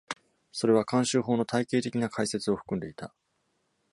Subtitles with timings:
[0.51, 3.13] それは慣習法の体系的な解説を含んでいた。